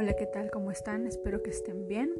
Hola, 0.00 0.14
¿qué 0.14 0.26
tal? 0.26 0.48
¿Cómo 0.52 0.70
están? 0.70 1.08
Espero 1.08 1.42
que 1.42 1.50
estén 1.50 1.88
bien. 1.88 2.14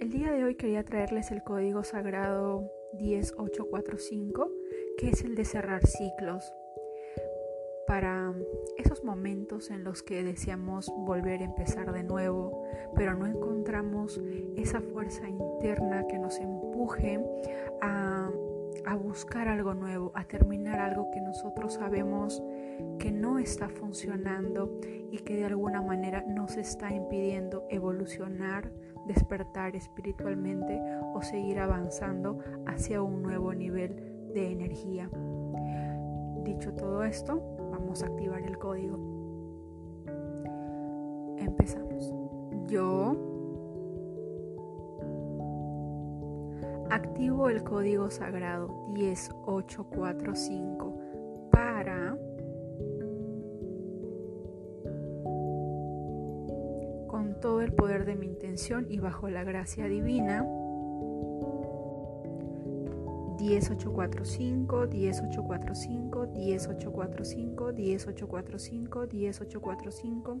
El 0.00 0.08
día 0.08 0.32
de 0.32 0.42
hoy 0.42 0.54
quería 0.54 0.82
traerles 0.84 1.30
el 1.30 1.42
código 1.42 1.84
sagrado 1.84 2.72
10845, 2.94 4.50
que 4.96 5.10
es 5.10 5.22
el 5.22 5.34
de 5.34 5.44
cerrar 5.44 5.86
ciclos. 5.86 6.50
Para 7.86 8.32
esos 8.78 9.04
momentos 9.04 9.68
en 9.68 9.84
los 9.84 10.02
que 10.02 10.24
deseamos 10.24 10.90
volver 10.96 11.42
a 11.42 11.44
empezar 11.44 11.92
de 11.92 12.04
nuevo, 12.04 12.64
pero 12.96 13.12
no 13.12 13.26
encontramos 13.26 14.18
esa 14.56 14.80
fuerza 14.80 15.28
interna 15.28 16.06
que 16.08 16.18
nos 16.18 16.38
empuje 16.38 17.20
a, 17.82 18.30
a 18.86 18.94
buscar 18.96 19.46
algo 19.46 19.74
nuevo, 19.74 20.10
a 20.14 20.24
terminar 20.24 20.80
algo 20.80 21.10
que 21.10 21.20
nosotros 21.20 21.74
sabemos 21.74 22.42
que 22.98 23.12
no 23.12 23.38
está 23.38 23.68
funcionando 23.68 24.80
y 25.10 25.18
que 25.18 25.36
de 25.36 25.44
alguna 25.44 25.82
manera 25.82 26.24
nos 26.26 26.56
está 26.56 26.94
impidiendo 26.94 27.66
evolucionar, 27.68 28.72
despertar 29.06 29.76
espiritualmente 29.76 30.80
o 31.14 31.20
seguir 31.22 31.58
avanzando 31.58 32.38
hacia 32.66 33.02
un 33.02 33.22
nuevo 33.22 33.52
nivel 33.54 34.30
de 34.32 34.52
energía. 34.52 35.10
Dicho 36.44 36.72
todo 36.74 37.02
esto, 37.04 37.42
vamos 37.70 38.02
a 38.02 38.06
activar 38.06 38.42
el 38.42 38.58
código. 38.58 38.98
Empezamos. 41.38 42.14
Yo 42.66 43.16
activo 46.90 47.48
el 47.48 47.64
código 47.64 48.10
sagrado 48.10 48.68
10845 48.94 50.99
todo 57.40 57.62
el 57.62 57.72
poder 57.72 58.04
de 58.04 58.14
mi 58.16 58.26
intención 58.26 58.86
y 58.88 58.98
bajo 58.98 59.28
la 59.28 59.44
gracia 59.44 59.86
divina. 59.86 60.44
10845, 63.38 64.86
10845, 64.88 66.26
10845, 66.34 67.72
10845, 67.72 69.06
10845, 69.06 69.06
10845, 69.08 70.40